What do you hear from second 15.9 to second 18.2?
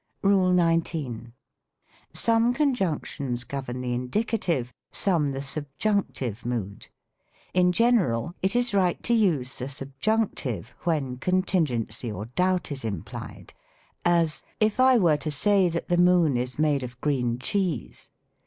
moon is made of green cheese."